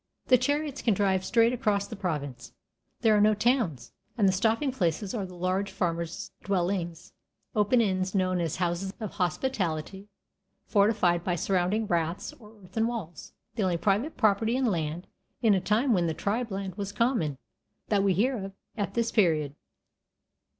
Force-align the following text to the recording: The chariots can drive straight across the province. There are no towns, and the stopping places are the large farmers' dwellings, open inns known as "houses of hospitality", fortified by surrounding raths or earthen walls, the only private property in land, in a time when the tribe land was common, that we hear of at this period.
The 0.29 0.37
chariots 0.39 0.81
can 0.81 0.95
drive 0.95 1.23
straight 1.23 1.53
across 1.53 1.85
the 1.87 1.95
province. 1.95 2.53
There 3.01 3.15
are 3.15 3.21
no 3.21 3.35
towns, 3.35 3.91
and 4.17 4.27
the 4.27 4.31
stopping 4.33 4.71
places 4.71 5.13
are 5.13 5.27
the 5.27 5.35
large 5.35 5.71
farmers' 5.71 6.31
dwellings, 6.43 7.13
open 7.55 7.81
inns 7.81 8.15
known 8.15 8.39
as 8.41 8.55
"houses 8.55 8.95
of 8.99 9.11
hospitality", 9.11 10.07
fortified 10.65 11.23
by 11.23 11.35
surrounding 11.35 11.85
raths 11.85 12.33
or 12.39 12.55
earthen 12.63 12.87
walls, 12.87 13.33
the 13.53 13.61
only 13.61 13.77
private 13.77 14.17
property 14.17 14.55
in 14.55 14.65
land, 14.65 15.05
in 15.43 15.53
a 15.53 15.61
time 15.61 15.93
when 15.93 16.07
the 16.07 16.15
tribe 16.15 16.49
land 16.51 16.73
was 16.79 16.91
common, 16.91 17.37
that 17.89 18.01
we 18.01 18.13
hear 18.15 18.43
of 18.45 18.53
at 18.75 18.95
this 18.95 19.11
period. 19.11 19.53